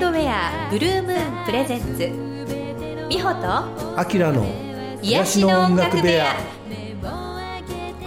[0.00, 1.98] ウンドウェアブルームーンプレゼンツ
[3.10, 4.46] 美穂とアキラの
[5.02, 6.36] 癒しの音楽部屋。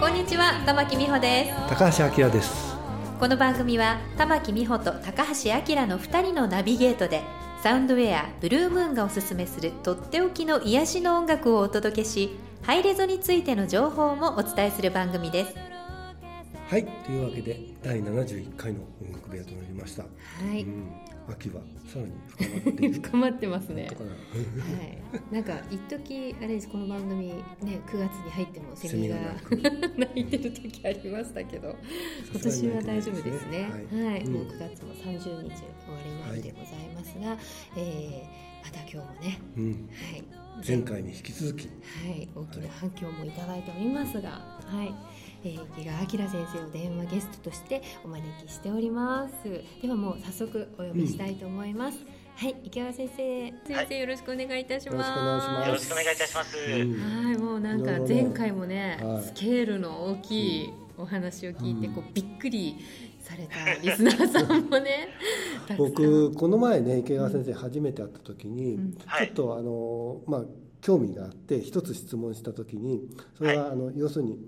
[0.00, 1.68] こんにちは玉木美穂です。
[1.68, 2.74] 高橋明です。
[3.20, 7.22] この番組は玉木美穂と高橋明の2人のナビゲートで
[7.62, 15.54] サウンドウェアブルームーンがおすすめするとっておきの癒しの音楽をお届けしハイレゾについての情報もお伝えする番組です。
[16.66, 20.02] はいというわけで第71回の音楽部屋となりました。
[20.02, 20.08] は
[20.52, 20.90] い、うん、
[21.28, 21.62] 秋は。
[21.86, 23.00] さらに深まっている。
[23.00, 23.88] 深まってますね。
[23.88, 26.68] はい、なんか一時あれです。
[26.68, 31.76] この番組ね9月に入ってもセミがセミが鳴いてる時ありましたけど
[32.32, 33.70] 今年は大丈夫ですね。
[33.70, 33.78] は
[34.16, 34.32] い、うん。
[34.32, 35.48] もう9月も30日終わ
[36.04, 37.36] りなんでございますが、
[37.76, 41.66] えーまた今日もねうん、はい前回に引き続き。
[41.66, 41.72] は
[42.10, 44.94] い、大きな反響もいただいておりますが、はい、
[45.44, 49.62] えー、池川明先生を電話ゲストとしてお招きしております。
[49.82, 51.98] ではもう早速お呼びしたいと思います。
[52.36, 54.90] はい、池川先生、先生よろしくお願いいたします。
[54.90, 55.68] よろしくお願いします。
[55.68, 56.58] よろしくお願いいたします。
[56.58, 57.24] うん。
[57.26, 59.22] はい、もうなんか前回もね、はい。
[59.22, 62.76] スケールの大きいお話を聞いて、こうびっくり
[63.24, 65.08] されたリスナーさんもね、
[65.78, 68.94] 僕この前ね池川先生初めて会った時に、うん。
[69.06, 69.26] はい。
[69.28, 70.44] ちょっとあのまあ
[70.80, 73.00] 興味があって一つ質問した時に
[73.38, 74.38] それは、あの要するに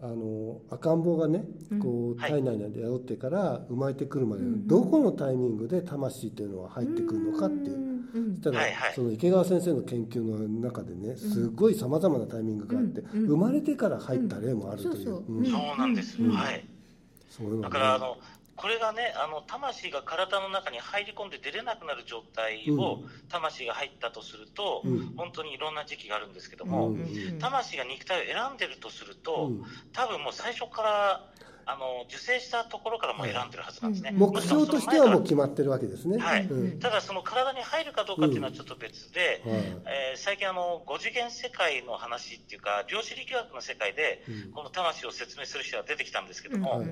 [0.00, 1.44] あの赤ん坊がね
[1.80, 2.30] こうはい。
[2.32, 7.76] 体内で宿ってから生まれてくるまでのうんどこのタイミングで魂っていうのは入ってくるのかっていう。
[7.76, 15.44] うんそしたら、その池川先生の研究の中でねすごいさまざまなタイミングがあって、生まれてから入った例もあるという、うん。
[15.44, 16.16] そうなんです。
[16.22, 16.30] うん。
[16.30, 16.64] はい。
[17.38, 18.16] ねだからあの
[18.58, 22.98] これがね、あの魂が体の中に入り込んで出れなくなる状態を、
[23.28, 25.14] 魂が入ったとすると、うん。
[25.16, 27.38] 本当にいろんな時期があるんですけどうも、んうん。
[27.38, 29.62] 魂が肉体を選んでるとすると、うん。
[29.92, 31.24] 多分もう最初から
[31.70, 34.10] あの受精したところからもう選んでるはずなんですね。
[34.14, 36.16] うん目標としてはもう決まってるわけですね。
[36.16, 36.46] はい。
[36.46, 36.78] うん。
[36.80, 39.60] ただその体に入るかどうかっていうのはちょっと別で、はい。
[39.84, 44.52] えー最近あの5次元世界の話っていうか量子力学の世界でうん。
[44.52, 46.86] この魂を説明する人が出てきたんですけども、はい。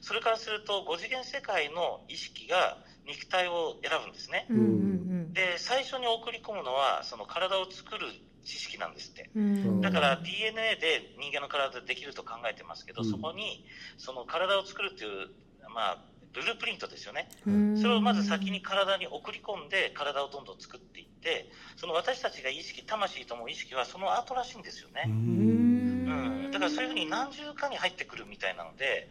[0.00, 4.46] それからすると5次元世界の意識が肉体を選ぶんですね。
[4.48, 5.32] うんうん。
[5.34, 8.06] で最初に送り込むのはその体を作る
[8.44, 9.30] 知識なんですって。
[9.34, 9.80] うん。
[9.80, 13.10] だから DNA で人間の体でできると考えてますけど、うん。
[13.10, 13.64] そこに
[13.98, 15.28] その体を作るっていう
[15.74, 15.98] まあ
[16.34, 17.28] ルールプリントですよね。
[17.46, 17.78] うん。
[17.78, 25.14] それをまず先に体に送り込んで体をどんどん作っていってその私たちが意識魂とも意識はその後らしいんですよね、うん。
[25.14, 29.08] うん、だからそういうふうに何重かに入ってくるみたいなので、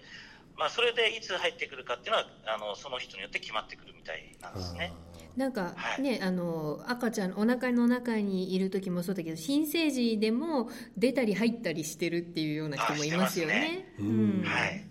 [0.57, 4.93] まあ、それでいつ入ってくるかっていうのはあのその人によって決まってくるみたいなんですね。
[5.35, 6.01] なんかはい。
[6.01, 13.53] ね、あの赤ちゃんお腹の中にいる時もそうだけど新生児でも出たり入ったりしてるっていうような人もいますよね。
[13.53, 13.95] ね。
[13.99, 14.43] うん。
[14.45, 14.85] はい、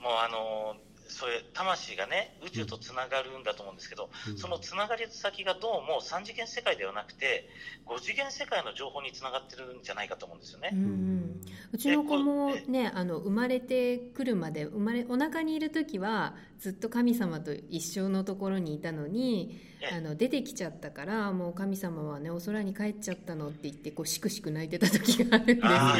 [0.00, 0.76] もうあの
[1.16, 7.48] そういう魂がね宇宙とつながるんだと思うんですけど、うんそのつながり先がどうも3次元世界ではなくて
[7.86, 10.70] 5次元世界の情報につながってるんじゃないかと思うんですよね。
[10.72, 11.40] うん
[11.72, 19.58] うちの子もねあの生まれてくるまで生まれお腹にいる時はずっと神様と一生のところにいたのに
[19.92, 25.94] あの出てきちゃったからもう神様はねお空に帰っちゃったのって言ってこうしくしく泣いてた時があるんですけどあ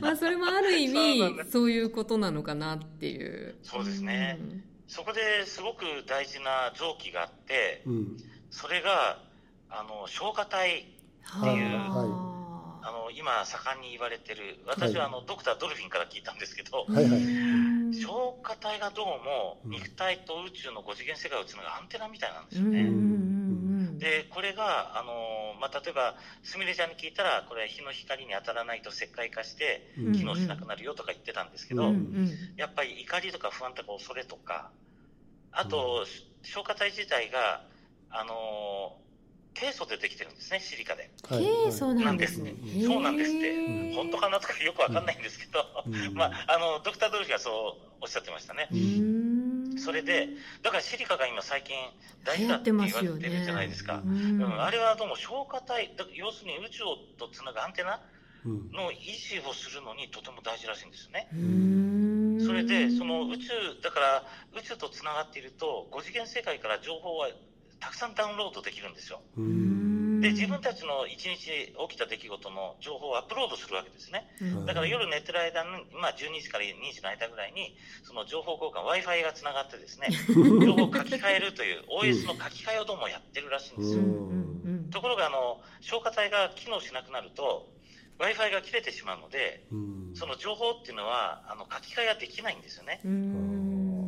[0.00, 3.56] まあそれもある意味そういうことなのかなっていう。
[3.62, 4.38] そうですね。
[4.40, 4.64] うん。
[4.88, 8.16] そこですごく大事な臓器があってうん。
[8.50, 9.18] それが
[9.70, 10.86] あの消化体
[11.22, 12.36] はいいうは
[12.82, 12.90] あ。
[12.92, 17.22] の今盛んに言われてる私はあの、ドクター・ドルフィンから聞いたんですけど、はいはい。
[17.22, 17.59] うん
[18.00, 19.70] 消化体がどうもうん。
[19.70, 22.96] 肉体と宇宙の5次元世界をつなぐアンテナみたいなんですよね。
[23.98, 30.12] でこれが、あのまあ、例えばすみれちゃんに聞いたらこれは日の光に当たらないと石灰化してうん。
[30.12, 31.94] 機能しなくなるよとか言ってたんですけど、うん。
[31.94, 34.72] うんやっぱり怒りとか不安とか恐れとか
[35.52, 36.06] あと、
[36.42, 37.62] 消化体自体が、
[38.08, 39.00] あの
[39.54, 41.10] ケイ素でできてるんですねシリカで。
[41.28, 41.44] はい。
[41.44, 42.52] へえそうなんですね。
[42.52, 43.94] うんそうなんですって。
[43.94, 46.14] 本当かなとかよくわかんないんですけど、うん。
[46.14, 48.68] まあ、あのドクター・ドルフィンはそうおっしゃってましたね。
[49.78, 50.28] それで、
[50.62, 51.76] だからシリカが今最近
[52.24, 54.02] 大事だって言われてるじゃないですか。
[54.04, 54.36] うん。
[54.44, 56.84] うん、あれはどうも消化体、だ要するに宇宙
[57.18, 58.00] とつなぐアンテナ
[58.44, 58.70] うん。
[58.72, 61.28] の維持をするのにとても大事らしいんですよね。
[62.40, 64.24] それで、その宇宙、だから
[64.56, 67.28] 宇宙とつながっていると、5次元世界から情報は
[67.80, 69.20] たくさんダウンロードできるんですよ。
[70.20, 74.28] で、自分たちの一日起きた出来事の情報をアップロードするわけですね。
[74.40, 77.74] うんだから夜寝てる間に、まあ、12時から2時の間ぐらいに、
[78.04, 84.02] その情報交換、Wi-Fi がつながってですね、 情報を書き換えるという、OS の書き換えをどうもやってるらしいんですよ。
[84.90, 87.72] ところが、あの、消化体が機能しなくなると、
[88.18, 93.00] Wi-Fi が切れてしまうので、うんその情報っていうのは、あの、書き換えができないんですよね。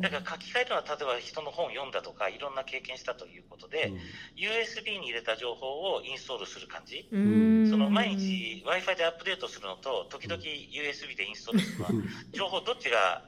[0.03, 0.11] うん。
[0.11, 3.91] だから書き換えるのは例えば人の本読んだとかいろんな経験したということで、
[4.35, 11.91] USB に入れた情報をインストールする感じ、その毎日 Wi-Fi でアップデートするのと時々 USB でインストールするのは
[12.31, 13.23] 情報どっちが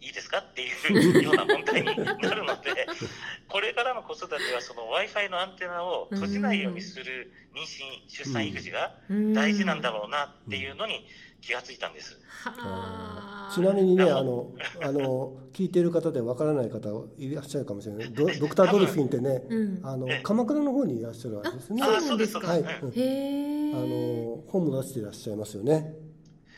[0.00, 2.86] いいですかっていうような問題になるので
[3.48, 11.06] これからの子育てはその Wi-Fi のアンテナを閉じないようにする妊娠出産育児が大事なんだろうなっていうのに
[11.42, 12.18] 気がついたんです。
[12.44, 13.52] はあ。
[13.52, 18.10] ちなみにねああのあの 聞いている方でわからない方いらっしゃるかもしれない。
[18.14, 19.80] ドドクター・ドルフィンってねうん。
[19.82, 20.20] あのええ。
[20.22, 21.82] 鎌倉の方にいらっしゃるわけですね。
[21.82, 25.94] ああそうですかはい、あの本も出していらっしゃいますよね。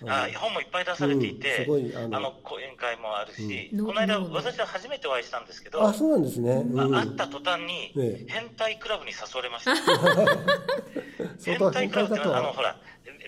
[0.06, 3.86] あ本もいっぱい出されていうんて、すごいあのあの講演会もあるし、うん。
[3.86, 6.94] この間私は初めてお会いしたんですけど、あそうなんですね、うん。
[6.94, 8.32] あ会った途端にええ。
[8.32, 9.74] 変態クラブに誘われました。
[11.42, 12.76] 変相当態クラブって変態だとはあのほら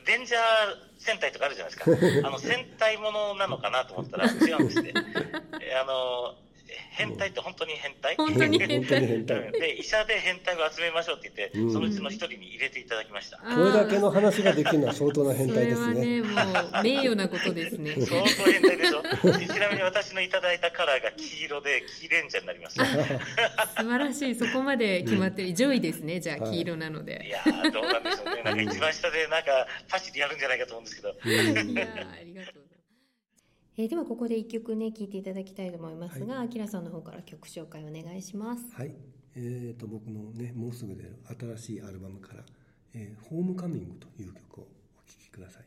[0.06, 0.40] レンジャー
[0.98, 2.26] 戦隊とかあるじゃないですか。
[2.26, 4.92] あの戦隊ものなのかなと思ったら違うんですね。
[5.60, 6.34] えあの
[6.90, 8.16] 変態って本当に変態？
[8.16, 8.58] 本当に。
[8.58, 8.84] 変
[9.26, 9.38] 態。
[9.38, 9.52] うん。
[9.52, 11.72] で医者で変態を集めましょうって言って、うん。
[11.72, 13.38] そのうちの一人に入れていただきました。
[13.38, 16.04] これだけの話ができるのは相当な変そ態ですね。
[16.06, 17.94] れはねもう名誉なことですね。
[17.94, 19.02] 相当変態でしょ？
[19.02, 22.76] でちなみに私のいただいたカラーが黄色で黄レンジャーになります。
[22.84, 22.84] 素
[23.88, 24.34] 晴らしい。
[24.34, 26.20] そこまで決まってる、上位ですね。
[26.20, 28.42] じゃあはい黄色なのいで、やーどうなんでしょうね。
[28.42, 31.08] なんか一番下でなんかパシリやるんじゃないかと思うんですけど。
[31.24, 32.65] い、やーありがとう
[33.78, 38.64] えーではここで一曲ね聴いていただきたいと思いますが、あきらさんの方から曲紹介お願いします。
[38.72, 38.94] はい。
[39.34, 42.44] えー、と僕のねもうすぐ出る新しいアルバムから
[42.94, 45.65] 「えーホームカミング」という曲をお聴きください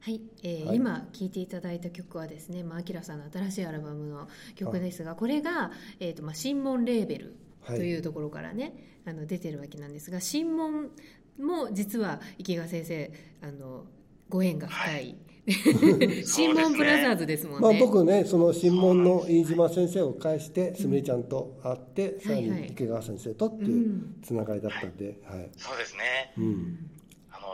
[0.00, 0.76] はい、えーはい。
[0.76, 7.78] 今聴いていただいた曲はですね、まあ、アキラさんの新しいアルバムの曲ですが、これが、えーとまあ、新門レーベルはい。
[7.78, 10.90] というところからね、あの出てるわけなんですが新門
[11.38, 13.86] も実は池川先生あの
[14.28, 15.16] ご縁が深い、
[16.24, 17.68] 新門ブラザーズですもんね。
[17.68, 25.50] まあ、僕ねその新聞の飯島先生を介してすみれちゃんと会って、さらに池川先生とっていうつながりだったんで、はい。
[25.56, 26.32] そうですね。
[26.38, 26.90] うん。
[26.93, 26.93] あ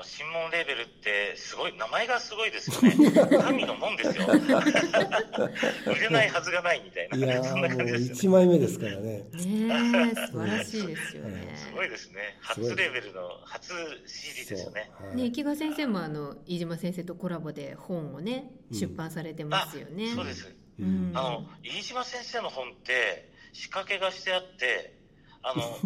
[0.01, 3.11] のの神門レーベルってすごい名前がすごいですよね。
[3.45, 4.27] 神の門ですよ。
[5.87, 8.21] 売れないはずがないみたいないやそんな感じですよね。
[8.21, 9.01] 1枚目ですからね。
[9.01, 11.55] ねえ 素晴らしいですよね。
[11.57, 12.39] すごいですね。
[12.41, 13.73] 初レーベルの初
[14.07, 14.91] CD ですよね。
[14.99, 15.17] はい。
[15.17, 18.79] ね、池川先生もあの飯島先生とコラボで本をねうん。
[18.79, 20.15] 出版されてますよね。
[20.15, 20.55] そうです。
[20.79, 21.13] うん。
[21.15, 24.99] あの飯島先生の本って仕掛けがしてあって
[25.43, 25.79] あの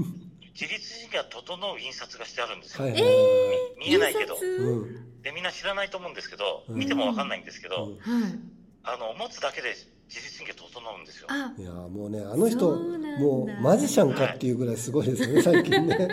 [0.54, 3.12] 自律神経が整う印刷がしてあるんですよ、はいはいはい。
[3.78, 4.36] 見えないけど。
[5.22, 6.78] でみんな知らないと思うんですけどうん。
[6.78, 7.98] 見てもわかんないんですけど。
[8.86, 9.74] あの持つだけで
[10.08, 11.26] 自律神経整うんですよ。
[11.30, 16.08] あ、いやーもうねあの人もうマジシャンかっていうぐらいすごいですよね 最近ね。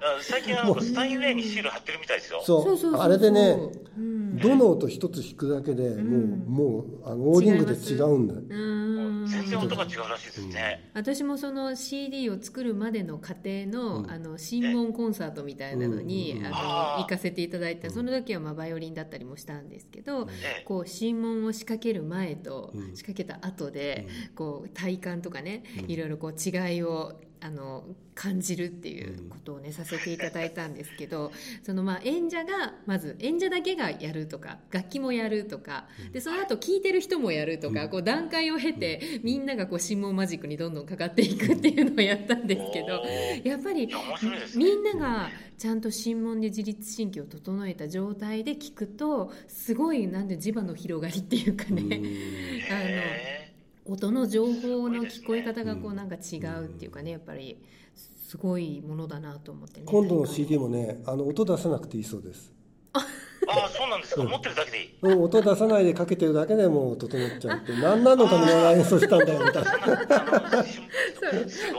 [0.00, 2.42] あ最近はスタインウェイにシール貼ってるみたいですよ。
[2.44, 2.62] そう。
[2.62, 3.00] そうそうそうそう。
[3.00, 3.56] あれでね
[3.98, 4.38] うん。
[4.38, 6.44] どの音一つ弾くだけでもう、うん。
[6.46, 8.40] もうあのオーディングで違うんだよ。
[8.48, 9.01] うん
[9.42, 14.10] 全然音が違うらしいですね、私もその CD を作るまでの過程の,、うん。
[14.10, 16.46] あの新聞コンサートみたいなのに、うん。
[16.46, 20.64] あの行かせていただいてその時はまあバイオリンだったりもしたんですけど、ええ。
[20.64, 22.96] こう新聞を仕掛ける前とうん。
[22.96, 25.90] 仕掛けた後で、こう体感とかね、うん。
[25.90, 27.84] いろいろこう違いをあの
[28.14, 31.32] 感じるっていうことをねさせていただいたんですけど
[31.64, 37.88] そのまあ演者がまず演者だけがやるとか楽器もやるとかでその後聴いてる人もやるとか、うん。
[37.88, 43.02] こう段階を経てみんながこう心網マジックにどんどんかかっていくっていうのをやったんですけど
[43.48, 43.94] やっぱりね。
[44.54, 51.82] みんながちゃんと心門で自律神経を整えた状態で聞くとすごいなんで磁場の広がりっていうかね、
[52.68, 53.41] へ
[53.84, 55.96] 音の情報の聞こえ方がこううん。
[55.96, 57.58] なんか違うっていうかねやっぱり
[58.28, 59.86] すごいものだなと思ってね。
[59.86, 62.98] 今度の CD もねあの音出さなくていいそうです、ー
[63.48, 64.94] ああそうなんですか、持ってるだけでいい。
[65.02, 69.70] うん、音出さないでかけてるだけでもう整っちゃうって何何のために演奏したんだよみたいな。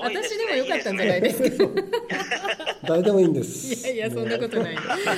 [0.03, 1.65] 私でもよかったんじゃないですか
[2.87, 3.89] 誰でもいいんです。
[3.91, 4.77] いやいやそんなことない。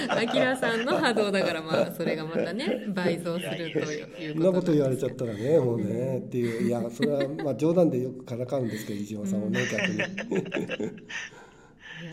[0.09, 6.67] あきらさんの波動だからまあそれがまたね倍増するというそんなこと言われちちゃったらねもうねっていう。
[6.67, 9.99] いやそれはまあ冗談でよくからかうんですけど飯島さんもね逆に。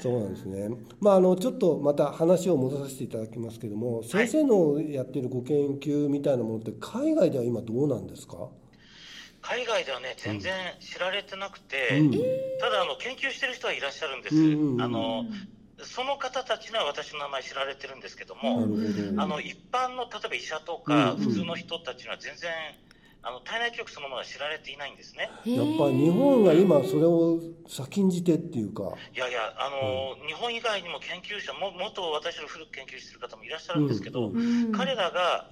[0.00, 0.70] そうなんですね。
[1.00, 8.48] まああのちょっとまた話を戻させていただきますけども先生のやっているご研究みたいなものって海外では今どうなんですか？
[9.42, 12.10] 海外ではね全然知られてなくて、うん。
[12.60, 14.42] ただあの研究してる人はいらっしゃるんです、うん。
[14.44, 15.24] うんうんあの
[15.84, 18.68] その方たちには私の名前知られてるんですけどなも、
[19.16, 21.24] あの一般の例えば医者とか、うん。
[21.24, 22.50] うん普通の人たちには全然
[23.24, 25.30] あの体内記憶そのものは知られていないんですね。
[25.46, 28.94] やっぱり日本が今それを先んじてっていうか。
[29.14, 34.36] いやいや、あの日本以外にも研究者も、元私の古く研究してる方もいらっしゃるんですけど、うん。
[34.36, 34.72] うん。
[34.72, 35.48] 彼らが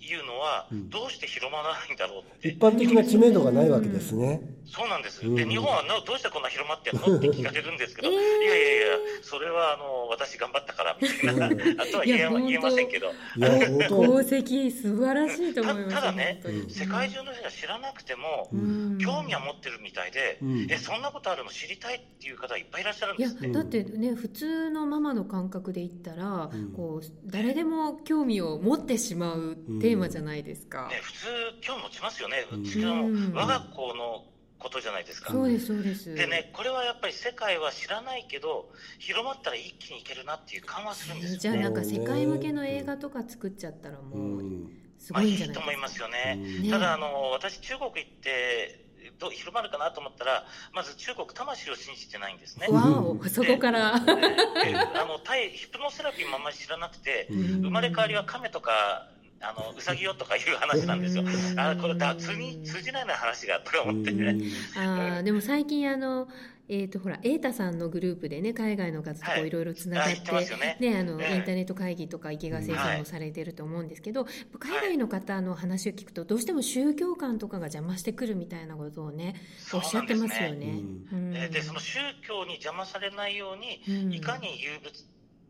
[0.00, 0.88] うん言うのは、うん。
[0.88, 2.48] どうして広まらないんだろうって。
[2.48, 4.40] 一般的な知名度がないわけですね。
[4.64, 5.26] そうなんです。
[5.26, 5.34] うん。
[5.34, 11.60] で、日本はなどうしてこんな広まってんのって聞かれるんですけど、えーいやいやいや、それはあの私頑張ったからみたいな、うん。
[11.80, 14.04] あとは言え言えませんけど、いや本当。
[14.04, 18.98] 功績素晴らしいと思いますたただね世界中の人が知らなくても、うん。
[18.98, 20.66] 興味は持ってるみたいで、うん。
[20.70, 23.52] え、そんなことあるの知りたいっていう方いっぱいいらっしゃるんいやですね。
[23.52, 26.72] だってね普通のママの感覚で言ったら、うん。
[26.72, 31.26] こう誰でも興味を持ってしまうテーマじゃないですか、ね、普通
[31.60, 32.46] 興味持ちますよね。
[32.52, 32.62] うん。
[32.62, 34.24] うちのうん我が子の
[34.58, 35.32] ことじゃないですか。
[35.32, 36.14] そうですそうです。
[36.14, 41.34] でね、これはやっぱり世界は知らないけど、広まったら一気にいけるなっていう感はするんですよ。
[41.34, 41.38] ね。
[41.40, 44.70] じゃあなんか世界向けの映画とか作っちゃったらうもうん。
[44.98, 46.34] すまあいごいんじゃないいと思いますようね。
[46.34, 46.62] ん。
[46.62, 46.70] ね。
[46.70, 48.86] ただあの、私、中国行って、
[49.18, 52.66] どう広まるかなと思ったら、まず中国、魂を信じてないんですね。
[52.68, 54.00] わおそこから。
[54.00, 57.40] であのタイヒプノセラピーもあんまり知らなくて、うん。
[57.62, 59.08] 生まれ変わりは亀とか、
[59.40, 61.22] あのウサギよとかいう話なんですよ。
[61.22, 64.36] うんあこれだ通に通じないな話がとか思ってね。
[64.76, 66.28] あーでも最近あの
[66.68, 69.44] えーとほら瑛太さんのグループでね海外の方とい。
[69.44, 70.76] ういろいろつながってますよね。
[70.80, 74.26] ねあのええインターネット会議とか池川先生もされてると思うんですけど、
[74.58, 79.34] 海外の方の話を聞くとどうしても宗教観とかが邪魔してくるみたいなことをね
[79.72, 80.80] おっしゃってますよね。
[81.12, 81.32] うん。
[81.32, 84.12] ででその宗教に邪魔されないように、うん。
[84.12, 84.92] いかに有物っ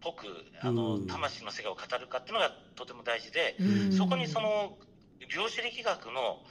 [0.01, 0.27] ぽく
[0.61, 1.07] あの、うん。
[1.07, 3.93] 魂の世界を語るかっていうのがとても大事で、うん。
[3.93, 4.77] そこにその
[5.35, 6.43] 量子力学の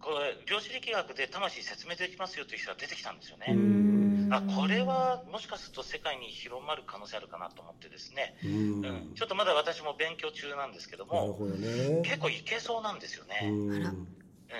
[0.00, 3.46] これ量子力学で魂説明できますよという人が出てきたんですよね。
[3.50, 4.28] うん。
[4.30, 8.50] あこれはもしかすると世界に広まる可能性あるかなと思ってですね、うん。
[8.52, 9.14] うん。
[9.14, 12.02] ちょっとまだ私も勉強中なんですけどもなるほどね。
[12.04, 13.50] 結構いけそうなんですよね、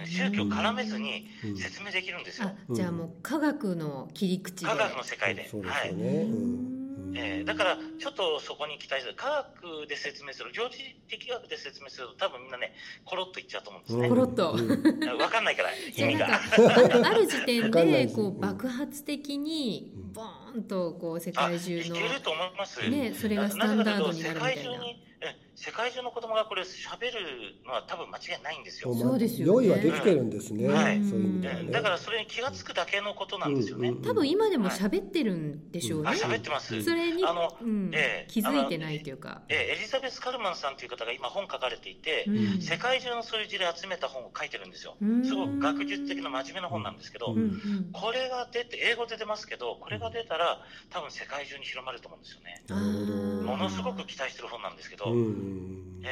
[0.06, 1.56] 宗教絡めずにうん。
[1.56, 4.70] 説明できるんですよ、あじゃあもう科学の切り口で。
[4.70, 5.88] 科学の世界で、そうですはい。
[5.90, 6.34] よね、う
[6.70, 6.73] ん
[7.16, 9.14] えーだからちょっとそこに期待する。
[9.14, 10.52] 科学で説明する。
[10.52, 10.76] 量子
[11.08, 12.72] 力学で説明すると多分みんなね
[13.04, 14.52] コロッといっちゃうと思うんですね、コロッと。
[14.52, 14.98] うん。
[15.00, 16.26] 分かんないから意味が。
[16.26, 22.88] かある ある時点でこう爆発的にボーンとこう世界中のけると思います。
[22.88, 24.62] ねそれがスタンダードになるみたいな。
[24.62, 28.90] 世界中にえ世界中の子供がこれ喋るのは多分間違いないんですよ。
[28.90, 29.52] まあそうですよね。
[29.52, 30.74] 用意はできてるんですね、うん。
[30.74, 31.60] はいそういう意味ではね。
[31.60, 31.70] うん。
[31.70, 33.88] だからそれに気がつくだけのことなんですよね。
[33.88, 36.82] うんうん多分今でも喋ってるんでしょうね、あ、喋ってます。
[36.82, 37.90] それにあの、うん。
[37.94, 38.30] ええ。
[38.30, 42.60] 気づいてないというか、えエリザベス・カルマンさんという方が今本書かれていて、うん。
[42.60, 44.96] 世界中のそういう事例集めた本を書いてるんですよ。
[45.00, 45.06] う。
[45.06, 45.24] ん。
[45.24, 47.90] すごく学術的な真面目な本なんですけど、うんうんうん。
[47.92, 52.62] これが出て、英語で出ますけど、これが出たら多分世界中に広まると思うんですよね。
[52.68, 53.14] なるほど。
[53.44, 55.06] ものすごく期待してる本なんですけど、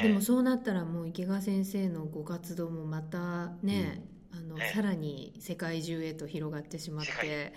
[0.01, 4.73] でもそうなったらもう池川先生のご活動もまたね、あのええ。
[4.75, 7.53] さらに世界中へと広がってしまって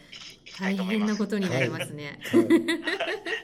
[0.59, 0.77] 大。
[0.77, 2.19] 変なことになりますね。
[2.31, 2.45] はい。
[2.45, 2.47] え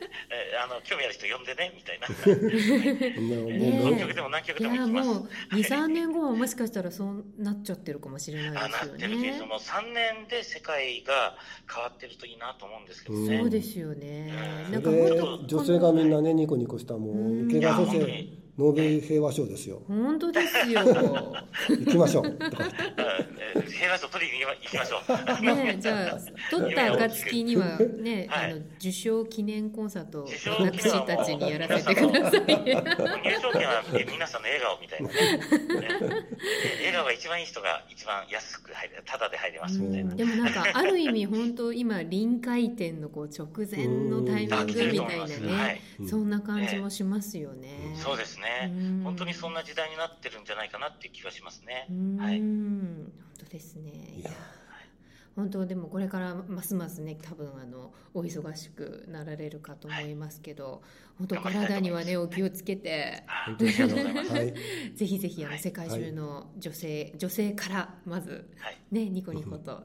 [0.64, 2.08] あの興味ある人呼んでねみたいな。
[3.90, 5.10] 何曲でも何曲いやでも行きます。
[5.10, 9.48] もう23年後はもしかしたらそうなっちゃってるかもしれないあなっですよねてるけれど。
[9.48, 11.36] も、3年で世界が
[11.72, 13.38] 変わってるといいなと思うんですけどうんね。
[13.40, 14.34] そうですよね。
[14.68, 14.90] うんなんか
[15.48, 19.82] 女性がみんなねニコニコしたもう池川先生いや本当にノーベル平和賞ですよ。
[19.88, 20.82] 本当ですよ。
[21.68, 22.38] 行きましょう。
[23.72, 25.02] 平和賞取りに行きましょ
[25.42, 25.42] う。
[25.44, 26.20] ねじゃあ
[26.52, 32.42] 取った暁にはね、はいあの受賞記念コンサート私たちにやらせてください。
[32.42, 32.56] 入
[33.42, 35.10] 場券はえ皆さんの笑顔みたいな。
[35.10, 40.14] 笑顔が一番いい人が一番安く入れ、ただで入れますみたいな。
[40.14, 47.96] でもなんかある意味本当今臨界点のこう直前のタイミングみたいなはねい、そんな感じもしますよね。
[47.96, 49.04] そうですねうん。
[49.04, 51.94] 本当にそんな時代になってるんじゃないかなっていう気がしますねう。
[51.94, 53.92] ん、はい本当ですね。
[54.18, 54.32] いや
[55.36, 60.82] 本当でもこれからますますね多分あのお忙しくなられるかと思いますけど、
[61.18, 63.24] 本当体にはねお気をつけて。
[63.28, 64.32] あ本当にありがとうございます。
[64.32, 64.54] はい
[64.96, 68.78] ぜひぜひあのはい世界中の女性、女性からまずはい。
[68.92, 69.84] ねニコニコと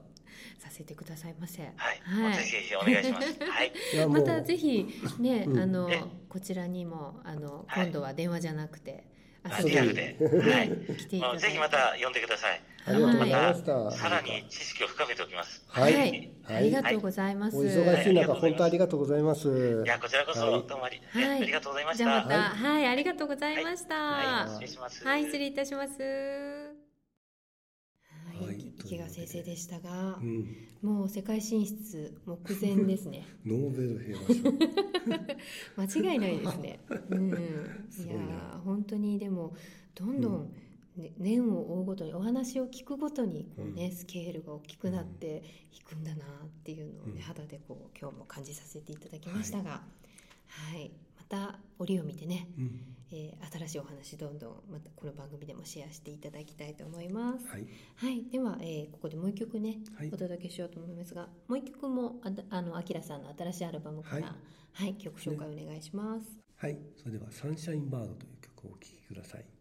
[0.58, 1.62] させてくださいませ。
[1.62, 1.72] はい。
[2.04, 3.38] はいぜひぜひお願いします。
[3.40, 3.72] はい。
[4.08, 4.86] またぜひ
[5.18, 6.02] ね、うんあのえ？
[6.28, 9.04] こちらにもあのはい今度は電話じゃなくて
[9.42, 10.16] あ遊びにリアルで。
[10.20, 10.96] はい。
[10.96, 12.60] 来ていただいてぜひまた呼んでください。
[12.88, 15.64] ありがとうございましまたたさらに知識を深めておきます。
[15.66, 17.56] はいはい、ありがとうございます。
[17.56, 22.28] お忙しい中本当ありがとうございますいや、こちらこそはいどうもあり,、はいありがとうございましじゃあまた。
[22.28, 23.94] たはい、ありがとうございました。
[23.96, 25.02] はい、は失礼します。
[25.02, 26.65] い、失礼いたします。
[28.86, 33.26] はい、はい池川先生でしたがう、んもう世界進出目前ですね。
[33.44, 34.18] ノーベル平
[35.76, 36.80] 和賞間違いないですね。
[37.10, 39.54] うん、いや本当にでも
[39.94, 40.52] どんどん、
[40.96, 49.82] ね、年を追うごとにお話を聞くごとにこう、ねスケールが大きくなっていくんだなっていうのを、ねうん肌でこう今日も感じさせていただきましたが、
[50.48, 57.46] はいまた折を見てね、うんえー新しいお話どんどんまたこの番組でもシェアしていただきたいと思います。
[57.48, 57.66] はい。
[57.96, 60.08] はい、では、えーここでもう一曲ね、はい。
[60.12, 64.36] お届けしようと思いますがもう一曲もああのアキラさんの新しいアルバムから、は
[64.72, 66.26] はいい曲紹介お願いします。
[66.56, 66.78] はい。
[66.96, 69.55] それではサンシャインバードという曲をお聴きください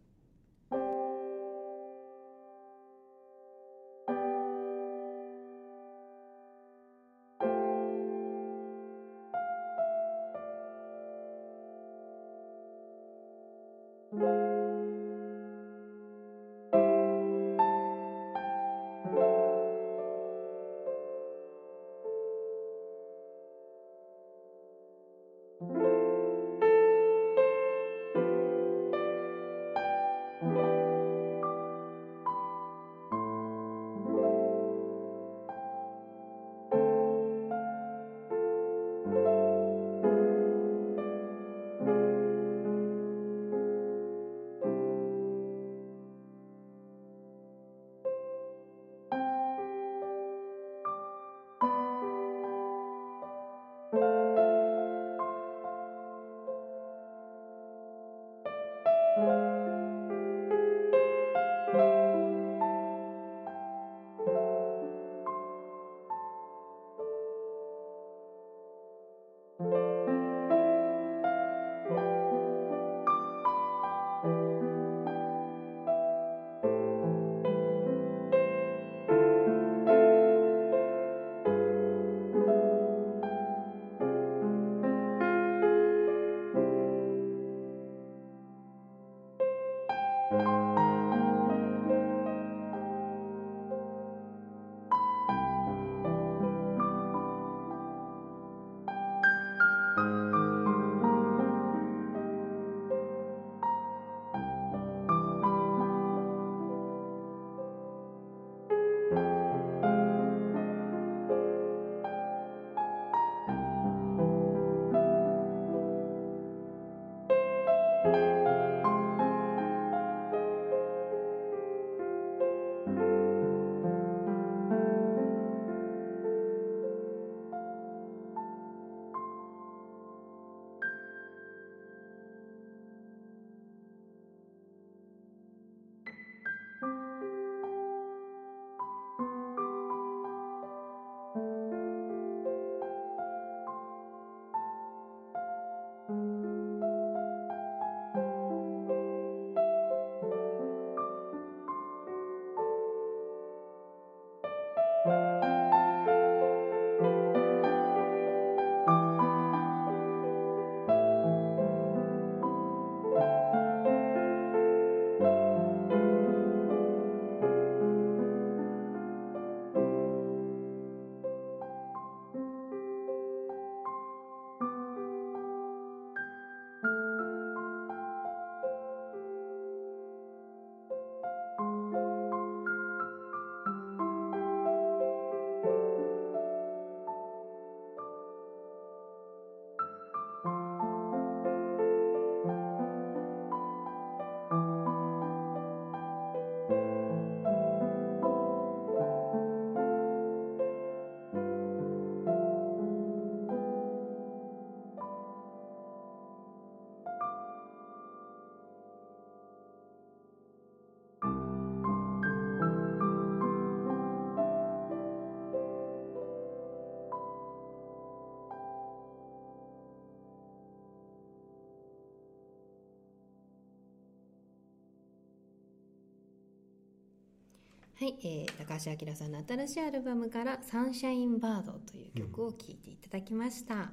[227.97, 233.75] はい、えー、高橋明さんの新しいアルバムから「サンシャインバード」という曲を聴いていただきました。
[233.75, 233.91] は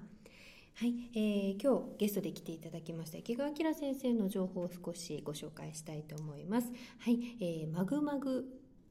[0.86, 6.72] い、えー、今日ゲストで来ていただきました池川明先生の情報を少しご紹介したいと思います。
[6.98, 8.44] はい、えー、マグマグ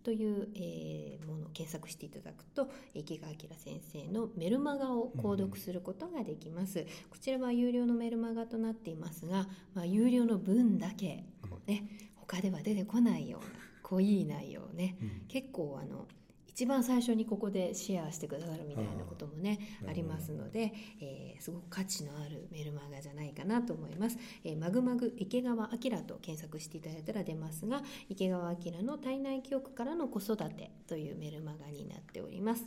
[0.03, 11.83] という、えー、ものを検索していただくと池川明先生のメルマガを購読することができます、こちらは有料のメルマガとなっていますが、まあ、有料の分だけこう、ね、
[12.15, 13.60] 他では出てこないような
[13.91, 14.95] 濃い内容をね、
[15.27, 16.07] 結構あの
[16.47, 32.65] 一番最初にここでシェアしてくださるみたいなこともねありますので、えーすごく価値のあるメルマガじゃないかなと思います、えーマグマグ池川明と検索していただいたら出ますが池川明の体内記憶からの子育てというメルマガになっております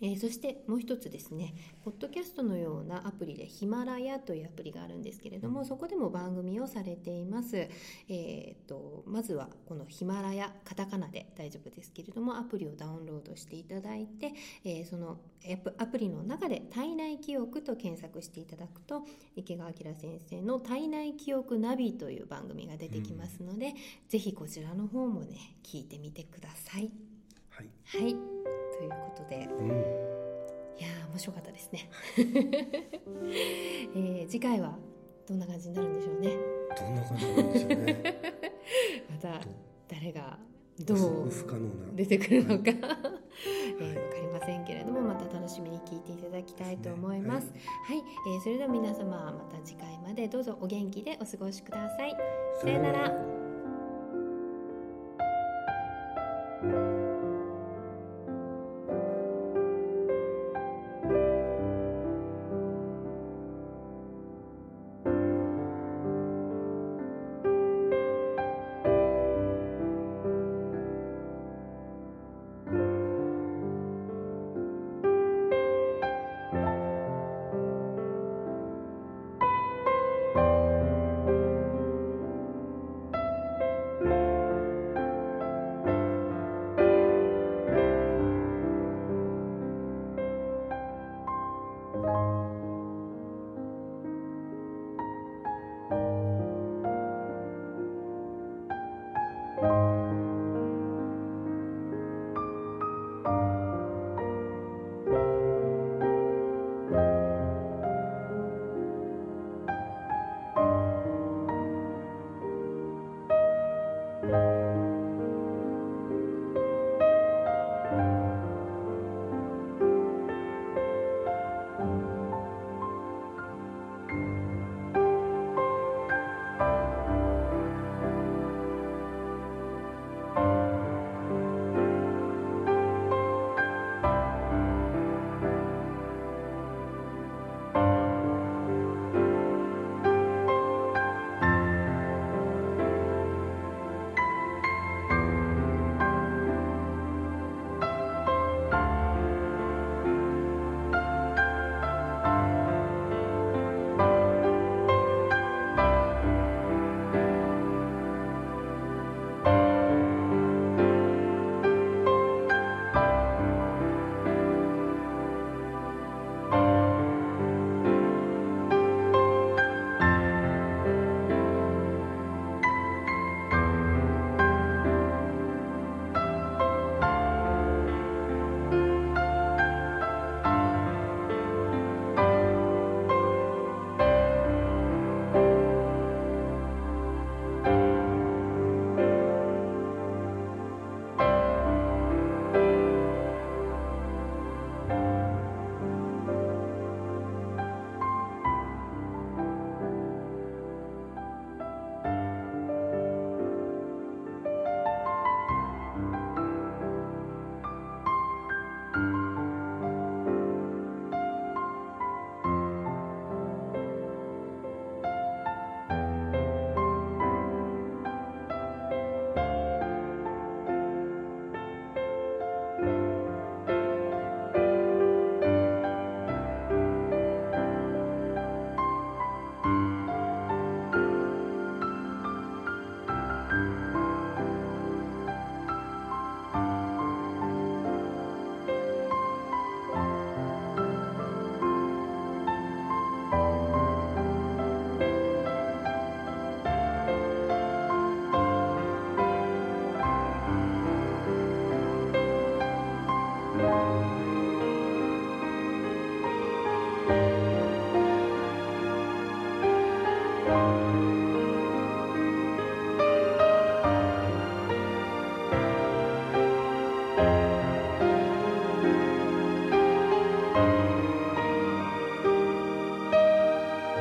[0.00, 1.54] えーそしてもう一つですね、
[1.84, 7.56] ポッドキャストのようなアプリでヒマラヤというアプリがあるんですけれども、そこでも番組をされています。
[8.08, 14.32] えーとまずはこのヒマラヤ、カタカナで大丈夫ですけれども、アプリをダウンロードしていただいて、
[14.64, 15.18] えーその
[15.78, 19.02] アプリの中で体内記憶と検索していただくと、
[19.36, 23.74] 池川明先生の体内記憶ナビという番組が出てきますので、
[24.08, 26.90] ぜひこちらの方もね、聞いてみてください。
[27.50, 27.68] はい。
[27.84, 28.65] はい。
[28.78, 29.68] ということで、うん。
[30.78, 31.88] いやー面白かったですね、
[33.94, 34.76] えー次回は
[35.26, 36.36] どんな感じになるんでしょうね。
[36.78, 38.02] どんな感じなんでしょうね。
[39.10, 39.50] またど
[39.88, 40.38] 誰が
[40.80, 41.30] ど予う。
[41.94, 47.50] 出てくるのか、 えーわかりませんけれどもまた楽しみに聞いていただきたいと思います。
[47.86, 52.14] はい、えーそれでは皆様また次回までどうぞお元気でお過ごしください。
[52.60, 53.36] さよなら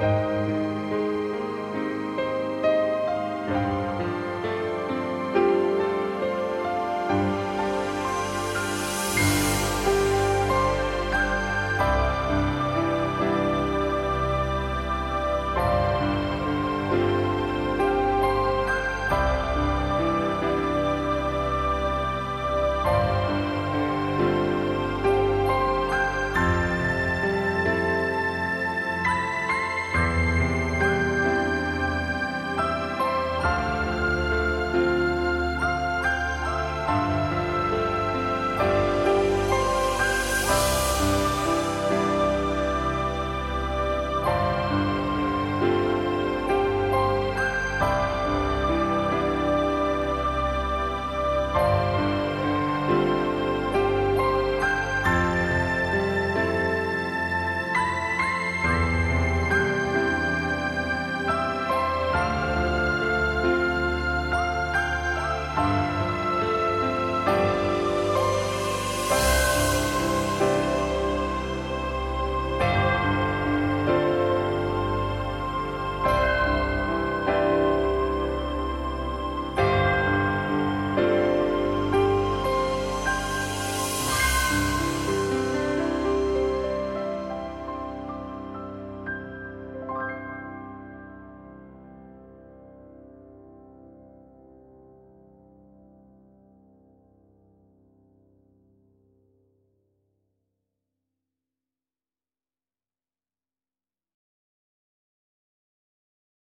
[0.01, 0.34] はい